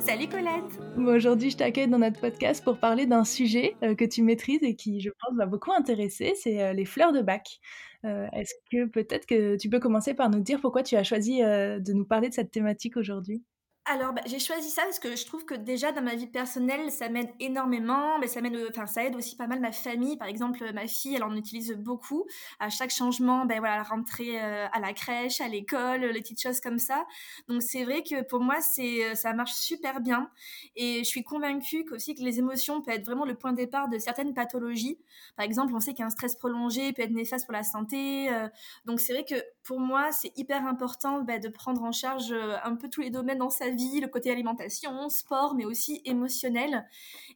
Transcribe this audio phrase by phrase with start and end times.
[0.00, 4.22] Salut Colette Aujourd'hui, je t'accueille dans notre podcast pour parler d'un sujet euh, que tu
[4.22, 7.60] maîtrises et qui, je pense, va beaucoup intéresser, c'est euh, les fleurs de bac.
[8.04, 11.40] Euh, est-ce que peut-être que tu peux commencer par nous dire pourquoi tu as choisi
[11.40, 13.42] de nous parler de cette thématique aujourd'hui?
[13.88, 16.90] Alors, bah, j'ai choisi ça parce que je trouve que déjà dans ma vie personnelle,
[16.90, 18.18] ça m'aide énormément.
[18.18, 20.16] Mais ça m'aide, enfin, ça aide aussi pas mal ma famille.
[20.16, 22.26] Par exemple, ma fille, elle en utilise beaucoup.
[22.58, 26.42] À chaque changement, ben voilà, la rentrée euh, à la crèche, à l'école, les petites
[26.42, 27.06] choses comme ça.
[27.48, 30.30] Donc c'est vrai que pour moi, c'est, euh, ça marche super bien.
[30.74, 33.88] Et je suis convaincue qu'aussi que les émotions peuvent être vraiment le point de départ
[33.88, 34.98] de certaines pathologies.
[35.36, 38.32] Par exemple, on sait qu'un stress prolongé peut être néfaste pour la santé.
[38.32, 38.48] Euh.
[38.84, 42.34] donc c'est vrai que pour moi, c'est hyper important ben, de prendre en charge
[42.64, 46.86] un peu tous les domaines dans sa vie le côté alimentation, sport, mais aussi émotionnel.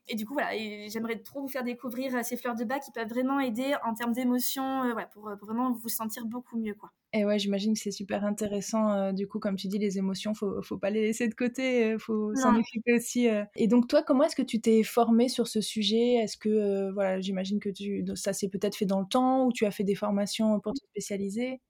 [0.08, 0.50] Et du coup, voilà,
[0.88, 3.94] j'aimerais trop vous faire découvrir euh, ces fleurs de bac qui peuvent vraiment aider en
[3.94, 6.90] termes d'émotion, euh, pour, vraiment vous sentir beaucoup mieux, quoi.
[7.12, 8.92] Et ouais, j'imagine que c'est super intéressant.
[8.92, 11.98] Euh, du coup, comme tu dis, les émotions, faut, faut pas les laisser de côté,
[11.98, 13.26] faut s'en occuper aussi.
[13.56, 16.14] Et donc, toi, comment est-ce que tu t'es formée sur ce sujet?
[16.14, 19.66] Est-ce que, voilà, j'imagine que tu, ça s'est peut-être fait dans le temps ou tu
[19.66, 21.60] as fait des formations pour te spécialiser?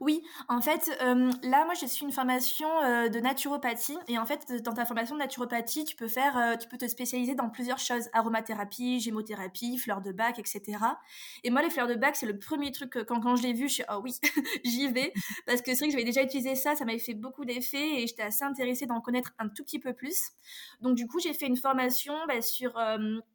[0.00, 3.96] Oui, en fait, euh, là, moi, je suis une formation euh, de naturopathie.
[4.08, 6.86] Et en fait, dans ta formation de naturopathie, tu peux faire, euh, tu peux te
[6.86, 10.78] spécialiser dans plusieurs choses aromathérapie, gémothérapie, fleurs de bac, etc.
[11.44, 13.52] Et moi, les fleurs de bac, c'est le premier truc que, quand, quand je l'ai
[13.52, 14.14] vu, je suis oh oui,
[14.64, 15.12] j'y vais
[15.46, 18.06] parce que c'est vrai que j'avais déjà utilisé ça, ça m'avait fait beaucoup d'effets et
[18.06, 20.30] j'étais assez intéressée d'en connaître un tout petit peu plus.
[20.80, 22.78] Donc, du coup, j'ai fait une formation bah, sur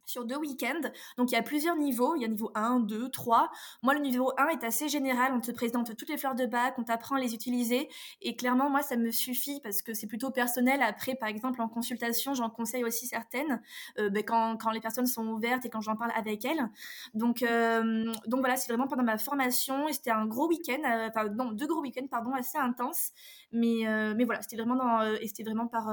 [0.06, 0.88] sur deux week-ends.
[1.16, 2.14] Donc, il y a plusieurs niveaux.
[2.14, 3.50] Il y a niveau 1, 2, 3.
[3.82, 5.32] Moi, le niveau 1 est assez général.
[5.34, 7.88] On te présente toutes les fleurs de bac, on t'apprend à les utiliser.
[8.20, 10.80] Et clairement, moi, ça me suffit parce que c'est plutôt personnel.
[10.82, 13.60] Après, par exemple, en consultation, j'en conseille aussi certaines
[13.98, 16.68] euh, ben, quand, quand, les personnes sont ouvertes et quand j'en parle avec elles.
[17.14, 21.08] Donc, euh, donc voilà, c'est vraiment pendant ma formation et c'était un gros week-end, euh,
[21.08, 23.10] enfin, non, deux gros week-ends, pardon, assez intenses.
[23.54, 23.84] Mais,
[24.16, 25.88] mais voilà, c'était vraiment, dans, et c'était vraiment par.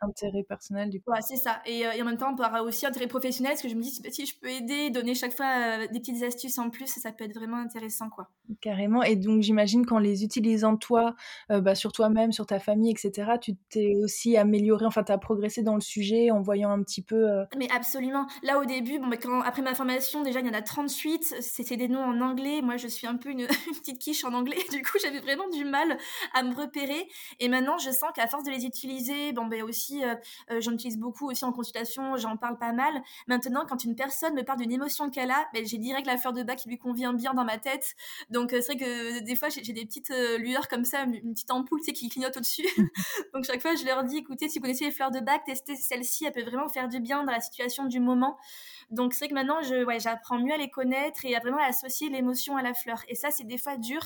[0.00, 1.10] intérêt personnel, du coup.
[1.10, 1.60] Ouais, c'est ça.
[1.66, 4.24] Et, et, en même temps, par aussi intérêt professionnel, parce que je me dis, si
[4.24, 7.58] je peux aider, donner chaque fois des petites astuces en plus, ça peut être vraiment
[7.58, 8.30] intéressant, quoi.
[8.62, 9.02] Carrément.
[9.02, 11.14] Et donc, j'imagine qu'en les utilisant toi,
[11.50, 15.18] euh, bah, sur toi-même, sur ta famille, etc., tu t'es aussi amélioré, enfin, tu as
[15.18, 17.30] progressé dans le sujet en voyant un petit peu.
[17.30, 18.26] Euh Mais absolument.
[18.42, 21.36] Là, au début, bon, bah, quand, après ma formation, déjà, il y en a 38.
[21.40, 22.60] C'était des noms en anglais.
[22.62, 24.58] Moi, je suis un peu une, petite quiche en anglais.
[24.70, 25.98] Du coup, j'avais vraiment du mal
[26.34, 27.08] à me repérer.
[27.40, 30.98] Et maintenant, je sens qu'à force de les utiliser, bon, ben aussi, euh, j'en utilise
[30.98, 33.02] beaucoup aussi en consultation, j'en parle pas mal.
[33.26, 36.32] Maintenant, quand une personne me parle d'une émotion qu'elle a, ben, j'ai direct la fleur
[36.32, 37.94] de bac qui lui convient bien dans ma tête.
[38.30, 41.50] Donc, c'est vrai que des fois, j'ai des petites euh, lueurs comme ça, une petite
[41.50, 42.66] ampoule tu sais, qui clignote au-dessus.
[43.34, 45.76] Donc chaque fois, je leur dis, écoutez, si vous connaissez les fleurs de bac, testez
[45.76, 48.36] celle-ci, elle peut vraiment faire du bien dans la situation du moment.
[48.90, 51.58] Donc c'est vrai que maintenant, je, ouais, j'apprends mieux à les connaître et à vraiment
[51.58, 53.02] associer l'émotion à la fleur.
[53.08, 54.00] Et ça, c'est des fois dur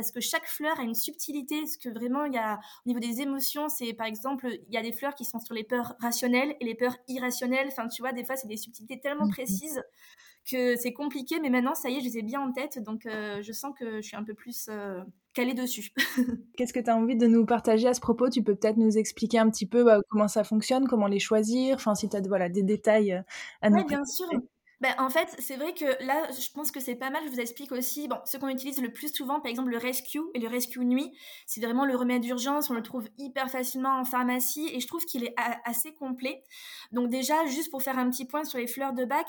[0.00, 1.66] parce que chaque fleur a une subtilité.
[1.66, 4.78] Ce que vraiment, il y a au niveau des émotions, c'est par exemple, il y
[4.78, 7.68] a des fleurs qui sont sur les peurs rationnelles et les peurs irrationnelles.
[7.68, 9.82] Enfin, tu vois, des fois, c'est des subtilités tellement mmh précises
[10.50, 13.06] que c'est compliqué, mais maintenant, ça y est, je les ai bien en tête, donc
[13.06, 15.00] euh, je sens que je suis un peu plus euh,
[15.34, 15.92] calée dessus.
[16.56, 18.30] Qu'est-ce que tu as envie de nous partager à ce propos?
[18.30, 21.76] Tu peux peut-être nous expliquer un petit peu bah, comment ça fonctionne, comment les choisir,
[21.76, 23.22] enfin si tu as voilà, des détails euh,
[23.60, 24.28] à nous Oui, bien sûr.
[24.80, 27.22] Ben, en fait, c'est vrai que là, je pense que c'est pas mal.
[27.26, 30.22] Je vous explique aussi, bon, ce qu'on utilise le plus souvent, par exemple le Rescue
[30.34, 31.12] et le Rescue Nuit,
[31.46, 32.70] c'est vraiment le remède d'urgence.
[32.70, 36.42] On le trouve hyper facilement en pharmacie et je trouve qu'il est assez complet.
[36.92, 39.26] Donc déjà, juste pour faire un petit point sur les fleurs de bac,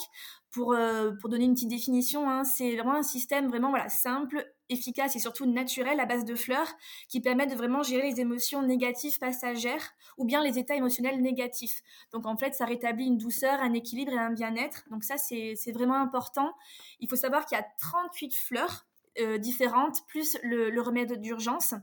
[0.51, 4.45] pour, euh, pour donner une petite définition, hein, c'est vraiment un système vraiment voilà simple,
[4.71, 6.71] efficace et surtout naturel à base de fleurs
[7.07, 11.81] qui permet de vraiment gérer les émotions négatives passagères ou bien les états émotionnels négatifs.
[12.11, 14.83] Donc en fait, ça rétablit une douceur, un équilibre et un bien-être.
[14.89, 16.53] Donc ça, c'est vraiment important.
[16.99, 18.87] Il faut savoir qu'il y a 38 fleurs
[19.19, 21.73] euh, différentes, plus le, remède d'urgence.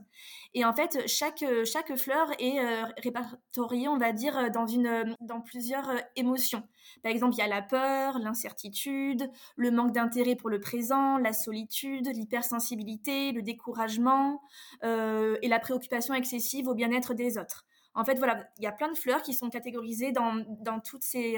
[0.55, 5.39] Et en fait, chaque, chaque fleur est euh, répertoriée, on va dire, dans, une, dans
[5.39, 6.63] plusieurs émotions.
[7.03, 11.31] Par exemple, il y a la peur, l'incertitude, le manque d'intérêt pour le présent, la
[11.31, 14.41] solitude, l'hypersensibilité, le découragement
[14.83, 17.67] euh, et la préoccupation excessive au bien-être des autres.
[17.93, 21.03] En fait, voilà, il y a plein de fleurs qui sont catégorisées dans, dans toutes
[21.03, 21.37] ces,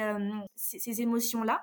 [0.56, 1.62] ces, émotions-là.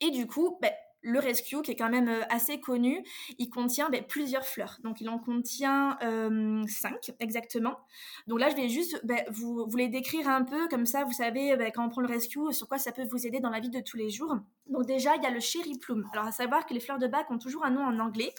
[0.00, 3.04] Et du coup, ben, le Rescue, qui est quand même euh, assez connu,
[3.38, 4.78] il contient ben, plusieurs fleurs.
[4.82, 7.78] Donc, il en contient euh, cinq exactement.
[8.26, 11.56] Donc là, je vais juste ben, vous, les décrire un peu, comme ça, vous savez,
[11.56, 13.70] ben, quand on prend le Rescue, sur quoi ça peut vous aider dans la vie
[13.70, 14.36] de tous les jours.
[14.68, 16.08] Donc déjà, il y a le Cherry Plume.
[16.12, 18.32] Alors, à savoir que les fleurs de bac ont toujours un nom en anglais,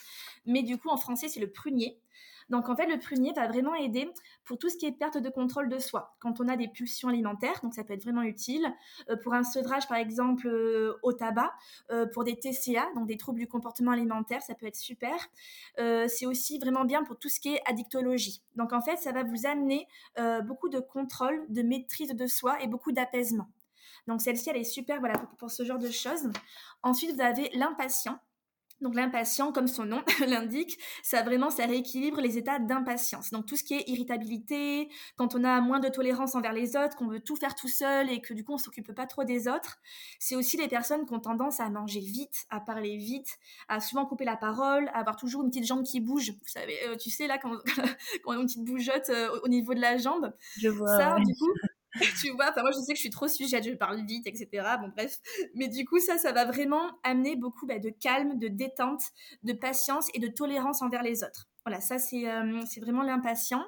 [0.46, 2.00] mais du coup, en français, c'est le prunier.
[2.50, 4.10] Donc en fait, le prunier va vraiment aider
[4.46, 6.16] pour tout ce qui est perte de contrôle de soi.
[6.20, 8.66] Quand on a des pulsions alimentaires, donc ça peut être vraiment utile.
[9.10, 11.54] Euh, pour un sevrage, par exemple, euh, au tabac,
[11.92, 15.14] euh, pour des TCA, donc des troubles du comportement alimentaire, ça peut être super.
[15.78, 18.42] c'est aussi vraiment bien pour tout ce qui est addictologie.
[18.56, 19.88] Donc en fait, ça va vous amener
[20.44, 23.48] beaucoup de contrôle, de maîtrise de soi et beaucoup d'apaisement.
[24.08, 26.30] Donc celle-ci, elle est super voilà, pour ce genre de choses.
[26.82, 28.20] Ensuite, vous avez l'impatient.
[28.82, 33.32] Donc l'impatient, comme son nom l'indique, ça vraiment, ça rééquilibre les états d'impatience.
[33.32, 36.96] Donc tout ce qui est irritabilité, quand on a moins de tolérance envers les autres,
[36.98, 39.48] qu'on veut tout faire tout seul et que du coup on s'occupe pas trop des
[39.48, 39.80] autres,
[40.20, 43.38] c'est aussi les personnes qui ont tendance à manger vite, à parler vite,
[43.70, 46.32] à souvent couper la parole, à avoir toujours une petite jambe qui bouge.
[46.32, 47.84] Vous savez, euh, tu sais là quand, quand
[48.26, 50.34] on a une petite bougeotte euh, au niveau de la jambe.
[50.58, 50.98] Je vois.
[50.98, 51.52] Ça, du coup,
[52.22, 54.48] tu vois, moi je sais que je suis trop sujette, je parle vite, etc.
[54.82, 55.20] Bon bref,
[55.56, 59.04] mais du coup ça, ça va vraiment amener beaucoup bah, de calme, de détente,
[59.44, 61.48] de patience et de tolérance envers les autres.
[61.66, 63.64] Voilà, ça c'est euh, vraiment l'impatient.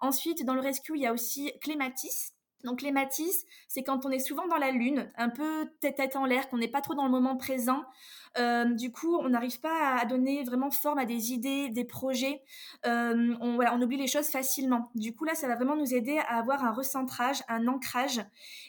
[0.00, 2.35] Ensuite, dans le rescue, il y a aussi clématis.
[2.66, 6.26] Donc les matisse, c'est quand on est souvent dans la lune, un peu tête-tête en
[6.26, 7.84] l'air, qu'on n'est pas trop dans le moment présent.
[8.38, 12.42] Euh, du coup, on n'arrive pas à donner vraiment forme à des idées, des projets.
[12.84, 14.90] Euh, on, on oublie les choses facilement.
[14.96, 18.20] Du coup, là, ça va vraiment nous aider à avoir un recentrage, un ancrage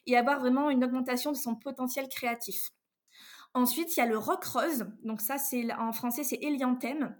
[0.05, 2.69] et avoir vraiment une augmentation de son potentiel créatif.
[3.53, 4.85] Ensuite, il y a le rock rose.
[5.03, 7.15] Donc ça, c'est en français, c'est Elianthem.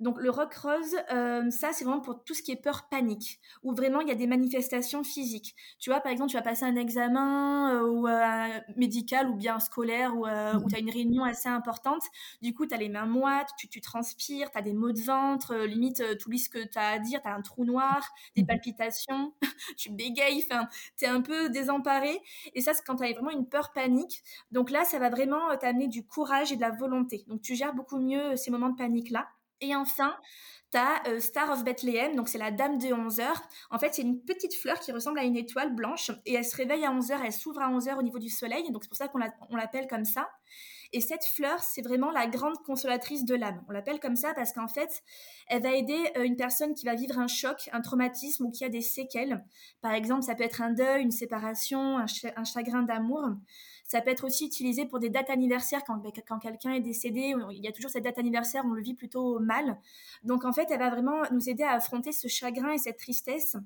[0.00, 3.38] Donc le rock rose, euh, ça c'est vraiment pour tout ce qui est peur panique,
[3.62, 5.54] où vraiment il y a des manifestations physiques.
[5.78, 9.60] Tu vois, par exemple, tu vas passer un examen euh, ou, euh, médical ou bien
[9.60, 12.02] scolaire ou, où tu as une réunion assez importante.
[12.40, 15.00] Du coup, tu as les mains moites, tu, tu transpires, tu as des maux de
[15.02, 18.08] ventre, limite, tu oublies ce que tu as à dire, tu as un trou noir,
[18.36, 19.34] des palpitations,
[19.76, 20.46] tu bégayes,
[20.96, 22.18] tu es un peu désemparé.
[22.54, 24.22] Et ça, c'est quand tu as vraiment une peur panique.
[24.50, 27.24] Donc là, ça va vraiment t'amener du courage et de la volonté.
[27.26, 29.28] Donc tu gères beaucoup mieux ces moments de panique-là.
[29.60, 30.16] Et enfin,
[30.72, 33.42] tu as euh, Star of Bethlehem, donc c'est la dame de 11 heures.
[33.70, 36.56] En fait, c'est une petite fleur qui ressemble à une étoile blanche et elle se
[36.56, 38.88] réveille à 11 heures, elle s'ouvre à 11 heures au niveau du soleil, donc c'est
[38.88, 39.18] pour ça qu'on
[39.56, 40.28] l'appelle comme ça.
[40.92, 43.62] Et cette fleur, c'est vraiment la grande consolatrice de l'âme.
[43.68, 45.02] On l'appelle comme ça parce qu'en fait,
[45.46, 48.64] elle va aider euh, une personne qui va vivre un choc, un traumatisme ou qui
[48.64, 49.44] a des séquelles.
[49.82, 53.24] Par exemple, ça peut être un deuil, une séparation, un chagrin d'amour.
[53.90, 57.34] Ça peut être aussi utilisé pour des dates anniversaires quand, ben, quand quelqu'un est décédé.
[57.50, 59.80] Il y a toujours cette date anniversaire, on le vit plutôt mal.
[60.22, 63.56] Donc en fait, elle va vraiment nous aider à affronter ce chagrin et cette tristesse.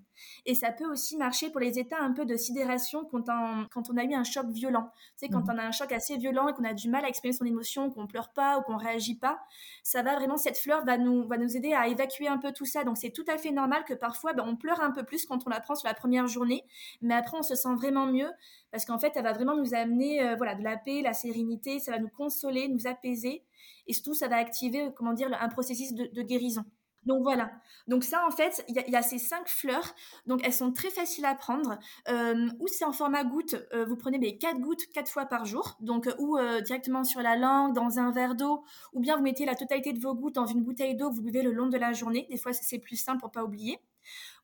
[0.46, 3.90] Et ça peut aussi marcher pour les états un peu de sidération quand on, quand
[3.90, 4.88] on a eu un choc violent.
[5.18, 5.52] Tu sais, quand mmh.
[5.52, 7.90] on a un choc assez violent et qu'on a du mal à exprimer son émotion,
[7.90, 9.42] qu'on pleure pas ou qu'on réagit pas,
[9.82, 12.64] ça va vraiment, cette fleur va nous, va nous aider à évacuer un peu tout
[12.64, 12.82] ça.
[12.82, 15.46] Donc c'est tout à fait normal que parfois, ben, on pleure un peu plus quand
[15.46, 16.64] on la prend sur la première journée,
[17.02, 18.30] mais après on se sent vraiment mieux
[18.74, 21.78] parce qu'en fait, elle va vraiment nous amener euh, voilà, de la paix, la sérénité,
[21.78, 23.44] ça va nous consoler, nous apaiser,
[23.86, 26.64] et surtout, ça va activer, euh, comment dire, un processus de, guérison.
[27.04, 27.52] Donc voilà.
[27.86, 29.94] Donc ça, en fait, il y, a ces cinq fleurs.
[30.26, 31.78] Donc elles sont très faciles à prendre.
[32.08, 33.54] Euh, ou c'est en format goutte.
[33.86, 35.76] vous prenez les quatre gouttes quatre fois par jour.
[35.80, 38.64] Donc ou directement sur la langue, dans un verre d'eau.
[38.94, 41.22] Ou bien vous mettez la totalité de vos gouttes dans une bouteille d'eau que vous
[41.22, 42.26] buvez le long de la journée.
[42.30, 43.78] Des fois, c'est plus simple pour pas oublier.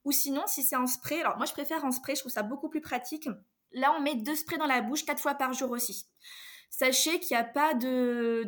[0.05, 1.21] Ou sinon, si c'est en spray.
[1.21, 2.15] Alors moi, je préfère en spray.
[2.15, 3.27] Je trouve ça beaucoup plus pratique.
[3.73, 6.07] Là, on met deux sprays dans la bouche quatre fois par jour aussi.
[6.73, 8.47] Sachez qu'il n'y a pas de,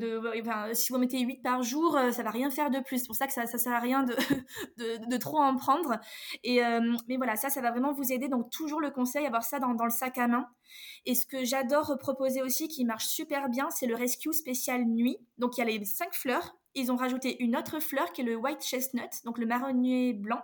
[0.75, 3.01] si vous mettez 8 par jour, euh, ça va rien faire de plus.
[3.01, 5.99] C'est pour ça que ça, ne sert à rien de, trop en prendre.
[6.47, 8.29] Euh, mais voilà, ça, ça va vraiment vous aider.
[8.29, 10.47] Donc toujours le conseil, avoir ça dans, dans le sac à main.
[11.05, 15.19] Et ce que j'adore proposer aussi, qui marche super bien, c'est le Rescue spécial nuit.
[15.39, 16.57] Donc il y a les cinq fleurs.
[16.75, 20.41] Ils ont rajouté une autre fleur qui est le white chestnut, donc le marronnier blanc.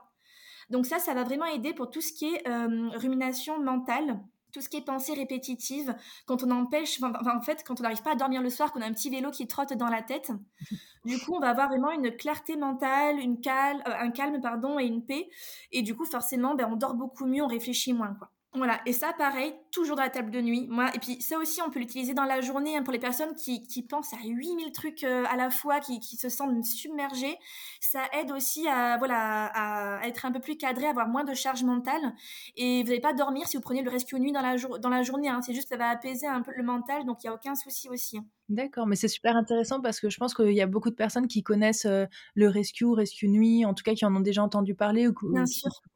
[0.68, 4.20] Donc ça, ça va vraiment aider pour tout ce qui est euh, rumination mentale
[4.52, 5.94] tout ce qui est pensée répétitive,
[6.26, 8.86] quand on empêche, en fait, quand on n'arrive pas à dormir le soir, qu'on a
[8.86, 10.30] un petit vélo qui trotte dans la tête,
[11.04, 14.78] du coup, on va avoir vraiment une clarté mentale, une calme, euh, un calme, pardon,
[14.78, 15.28] et une paix.
[15.72, 18.30] Et du coup, forcément, ben, on dort beaucoup mieux, on réfléchit moins, quoi.
[18.54, 20.66] Voilà, et ça, pareil, toujours dans la table de nuit.
[20.70, 23.34] Moi, et puis ça aussi, on peut l'utiliser dans la journée hein, pour les personnes
[23.34, 27.36] qui, pensent à 8000 trucs euh, à la fois, qui, se sentent submergées.
[27.80, 31.34] Ça aide aussi à, voilà, à, être un peu plus cadré, à avoir moins de
[31.34, 32.14] charge mentale.
[32.56, 35.02] Et vous n'allez pas dormir si vous prenez le rescue nuit dans la, dans la
[35.02, 35.28] journée.
[35.28, 35.42] Hein.
[35.42, 37.90] C'est juste ça va apaiser un peu le mental, donc il n'y a aucun souci
[37.90, 38.18] aussi.
[38.48, 41.26] D'accord, mais c'est super intéressant parce que je pense qu'il y a beaucoup de personnes
[41.28, 41.86] qui connaissent,
[42.34, 45.26] le rescue, rescue nuit, en tout cas qui en ont déjà entendu parler ou qui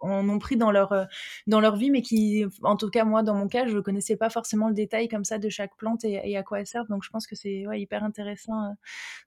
[0.00, 1.06] en ont pris dans leur, heu,
[1.46, 4.28] dans leur vie, mais qui en tout cas moi dans mon cas, je connaissais pas
[4.28, 6.84] forcément le détail comme ça de chaque plante et et à quoi elle sert.
[6.88, 8.74] Donc je pense que c'est, ouais, hyper intéressant,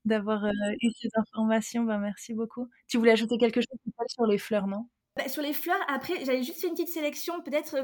[0.06, 0.46] d'avoir,
[0.82, 1.84] eu ces informations.
[1.86, 2.70] Ben, merci beaucoup.
[2.88, 3.80] Tu voulais ajouter quelque chose
[4.10, 4.88] sur les fleurs, non?
[5.18, 7.78] Bah, sur les fleurs, après, j'avais juste fait une petite sélection, peut-être,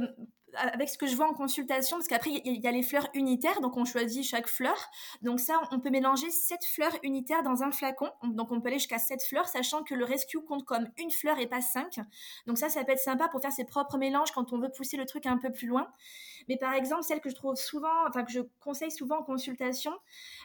[0.56, 3.62] avec ce que je vois en consultation, parce qu'après, il y, a les fleurs unitaires,
[3.62, 4.76] donc on choisit chaque fleur.
[5.22, 8.10] Donc ça, on peut mélanger 7 fleurs unitaires dans un flacon.
[8.24, 11.40] Donc on peut aller jusqu'à 7 fleurs, sachant que le rescue compte comme une fleur
[11.40, 12.00] et pas 5.
[12.48, 14.98] Donc ça, ça peut être sympa pour faire ses propres mélanges quand on veut pousser
[14.98, 15.88] le truc un peu plus loin.
[16.48, 19.92] Mais par exemple, celle que je trouve souvent, enfin que je conseille souvent en consultation,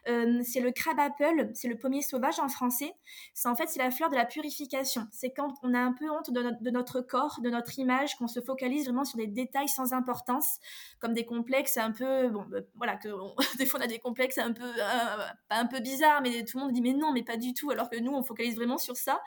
[0.08, 2.94] euh, c'est le crabe apple, c'est le pommier sauvage en français.
[3.34, 5.06] C'est en fait c'est la fleur de la purification.
[5.12, 8.40] C'est quand on a un peu honte de notre, corps, de notre image, qu'on se
[8.40, 10.58] focalise vraiment sur des détails sans importance,
[11.00, 13.08] comme des complexes un peu, bon, bah, voilà, que
[13.58, 15.16] des fois on a des complexes un peu, euh,
[15.48, 17.70] pas un peu bizarres, mais tout le monde dit mais non, mais pas du tout,
[17.70, 19.20] alors que nous on focalise vraiment sur ça.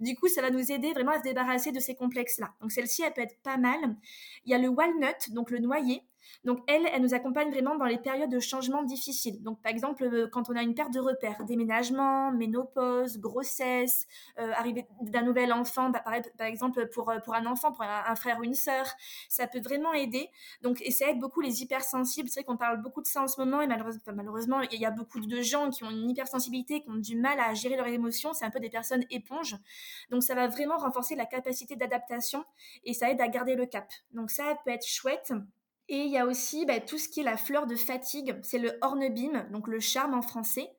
[0.00, 2.52] Du coup, ça va nous aider vraiment à se débarrasser de ces complexes-là.
[2.60, 3.96] Donc celle-ci, elle peut être pas mal.
[4.44, 6.02] Il y a le walnut, donc le noyer.
[6.44, 9.42] Donc elle, elle nous accompagne vraiment dans les périodes de changement difficiles.
[9.42, 14.06] Donc par exemple, euh, quand on a une perte de repères, déménagement, ménopause, grossesse,
[14.38, 18.14] euh, arrivée d'un nouvel enfant, bah, par, exemple pour, euh, pour un enfant, pour un,
[18.16, 18.86] frère ou une sœur,
[19.28, 20.28] ça peut vraiment aider.
[20.62, 22.28] Donc et ça aide beaucoup les hypersensibles.
[22.28, 24.86] C'est vrai qu'on parle beaucoup de ça en ce moment et malheureusement, malheureusement, il y
[24.86, 27.88] a beaucoup de gens qui ont une hypersensibilité, qui ont du mal à gérer leurs
[27.88, 28.32] émotions.
[28.32, 29.56] C'est un peu des personnes éponges.
[30.10, 32.44] Donc ça va vraiment renforcer la capacité d'adaptation
[32.84, 33.88] et ça aide à garder le cap.
[34.12, 35.32] Donc ça peut être chouette.
[35.90, 38.58] Et il y a aussi bah, tout ce qui est la fleur de fatigue, c'est
[38.58, 40.70] le hornbeam, donc le charme en français.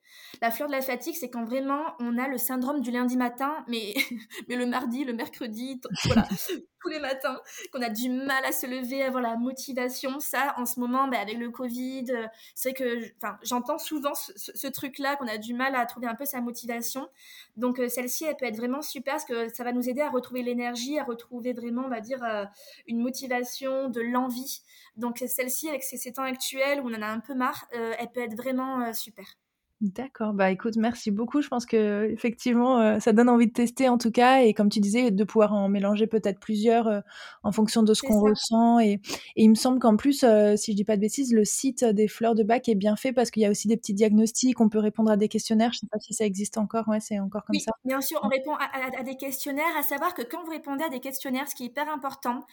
[0.42, 3.64] La fleur de la fatigue, c'est quand vraiment on a le syndrome du lundi matin,
[3.68, 3.94] mais,
[4.48, 6.28] mais le mardi, le mercredi, voilà,
[6.82, 7.40] tous les matins,
[7.72, 10.20] qu'on a du mal à se lever, avoir la motivation.
[10.20, 13.02] Ça, en ce moment, bah, avec le Covid, euh, c'est que
[13.44, 17.08] j'entends souvent ce, truc-là, qu'on a du mal à trouver un peu sa motivation.
[17.56, 20.10] Donc euh, celle-ci, elle peut être vraiment super parce que ça va nous aider à
[20.10, 22.46] retrouver l'énergie, à retrouver vraiment, on va dire, euh,
[22.88, 24.62] une motivation, de l'envie.
[24.96, 28.22] Donc celle-ci, avec ces, temps actuels où on en a un peu marre, elle peut
[28.22, 29.26] être vraiment super.
[29.82, 31.42] D'accord, bah écoute, merci beaucoup.
[31.42, 34.70] Je pense que effectivement, euh, ça donne envie de tester en tout cas, et comme
[34.70, 37.00] tu disais, de pouvoir en mélanger peut-être plusieurs euh,
[37.42, 38.80] en fonction de ce qu'on ressent.
[38.80, 38.92] Et,
[39.36, 41.84] et, il me semble qu'en plus, euh, si je dis pas de bêtises, le site
[41.84, 44.62] des fleurs de bac est bien fait parce qu'il y a aussi des petits diagnostics,
[44.62, 45.74] on peut répondre à des questionnaires.
[45.74, 47.72] Je sais pas si ça existe encore, ouais, c'est encore comme oui, ça.
[47.84, 49.76] Bien sûr, on répond à, à, à, des questionnaires.
[49.80, 52.46] À savoir que quand vous répondez à des questionnaires, ce qui est hyper important,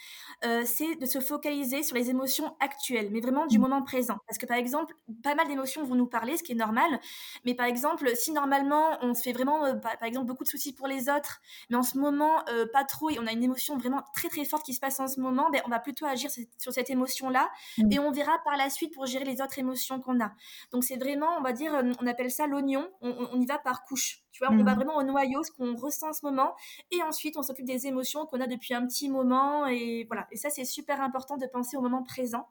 [0.64, 3.60] c'est de se focaliser sur les émotions actuelles, mais vraiment du mmh.
[3.60, 4.16] moment présent.
[4.26, 7.00] Parce que par exemple, pas mal d'émotions vont nous parler, ce qui est normal.
[7.44, 10.72] Mais par exemple, si normalement on se fait vraiment, euh, par, exemple, beaucoup de soucis
[10.72, 13.76] pour les autres, mais en ce moment euh, pas trop, et on a une émotion
[13.76, 16.30] vraiment très très forte qui se passe en ce moment, ben, on va plutôt agir
[16.30, 17.92] sur cette émotion-là, mmh.
[17.92, 20.32] et on verra par la suite pour gérer les autres émotions qu'on a.
[20.72, 23.58] Donc c'est vraiment, on va dire, euh, on appelle ça l'oignon, on, on, y va
[23.58, 24.22] par couche.
[24.32, 24.60] Tu vois, mmh.
[24.60, 26.54] on va vraiment au noyau, ce qu'on ressent en ce moment,
[26.90, 30.26] et ensuite on s'occupe des émotions qu'on a depuis un petit moment, et voilà.
[30.30, 32.48] Et ça c'est super important de penser au moment présent.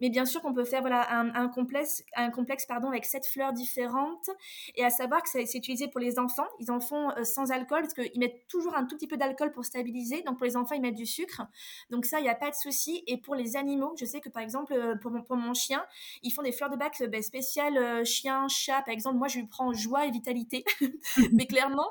[0.00, 3.52] Mais bien sûr qu'on peut faire voilà, un, complexe, un complexe pardon, avec sept fleurs
[3.52, 4.30] différentes.
[4.74, 6.46] Et à savoir que c'est utilisé pour les enfants.
[6.60, 9.52] Ils en font euh, sans alcool parce qu'ils mettent toujours un tout petit peu d'alcool
[9.52, 10.22] pour stabiliser.
[10.22, 11.42] Donc pour les enfants, ils mettent du sucre.
[11.90, 13.02] Donc ça, il n'y a pas de souci.
[13.06, 15.84] Et pour les animaux, je sais que par exemple, euh, pour mon, pour mon chien,
[16.22, 18.82] ils font des fleurs de bac euh, ben, spéciales chien, chat.
[18.82, 20.64] Par exemple, moi, je lui prends joie et vitalité.
[21.32, 21.88] Mais clairement,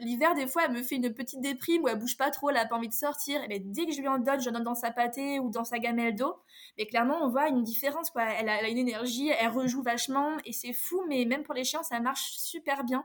[0.00, 2.56] l'hiver, des fois, elle me fait une petite déprime où elle bouge pas trop, elle
[2.56, 3.42] n'a pas envie de sortir.
[3.44, 5.64] Et ben, dès que je lui en donne, je donne dans sa pâtée ou dans
[5.64, 6.36] sa gamelle d'eau.
[6.78, 8.10] Mais clairement, on voit une différence.
[8.10, 8.22] Quoi.
[8.22, 11.54] Elle, a, elle a une énergie, elle rejoue vachement et c'est fou, mais même pour
[11.54, 13.04] les chiens, ça marche super bien.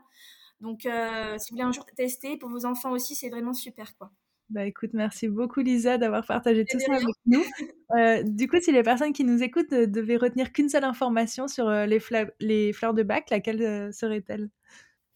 [0.60, 3.96] Donc, euh, si vous voulez un jour tester, pour vos enfants aussi, c'est vraiment super.
[3.96, 4.10] quoi.
[4.50, 7.42] Bah écoute, merci beaucoup Lisa d'avoir partagé tout ça avec nous.
[7.96, 11.48] Euh, du coup, si les personnes qui nous écoutent ne devaient retenir qu'une seule information
[11.48, 12.00] sur euh, les,
[12.38, 14.50] les, fleurs de bac, laquelle euh, serait-elle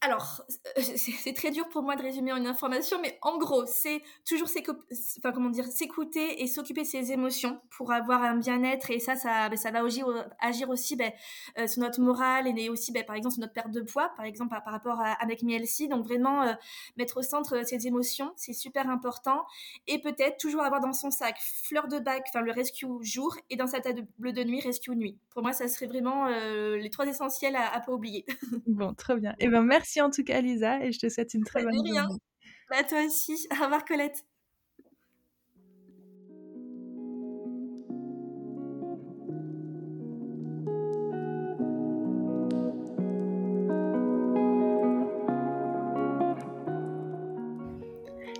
[0.03, 0.43] alors,
[0.77, 6.41] c'est très dur pour moi de résumer une information, mais en gros, c'est toujours s'écouter
[6.41, 8.91] et s'occuper de ses émotions pour avoir un bien-être.
[8.91, 9.79] Et ça, ça, ben, va
[10.41, 11.11] agir, aussi ben,
[11.57, 14.25] euh, sur notre morale et aussi, ben, par exemple, sur notre perte de poids, par
[14.25, 15.87] exemple, par, rapport à, avec Mielsi.
[15.87, 16.53] Donc, vraiment, euh,
[16.97, 19.45] mettre au centre ses émotions, c'est super important.
[19.87, 23.55] Et peut-être toujours avoir dans son sac fleur de bac, enfin, le rescue jour, et
[23.55, 25.17] dans sa table de nuit, rescue nuit.
[25.29, 28.25] Pour moi, ça serait vraiment euh, les trois essentiels à, à pas oublier.
[28.67, 29.31] bon, très bien.
[29.39, 31.71] Et eh ben merci en tout cas, Lisa, et je te souhaite une très bah,
[31.71, 32.17] bonne journée.
[32.69, 33.47] Bah, toi aussi.
[33.59, 34.25] Au revoir, Colette.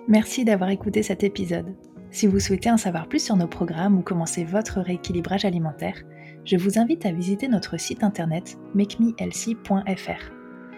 [0.07, 1.75] Merci d'avoir écouté cet épisode.
[2.12, 6.03] Si vous souhaitez en savoir plus sur nos programmes ou commencer votre rééquilibrage alimentaire,
[6.45, 10.42] je vous invite à visiter notre site internet makemehealthy.fr.